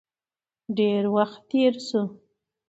[0.77, 2.03] ډیر وخت تیر شو.